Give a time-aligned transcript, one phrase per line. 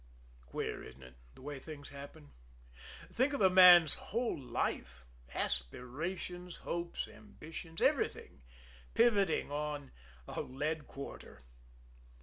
[0.47, 2.31] Queer, isn't it the way things happen?
[3.13, 8.41] Think of a man's whole life, aspirations, hopes, ambitions, everything,
[8.95, 9.91] pivoting on
[10.27, 11.43] a lead quarter!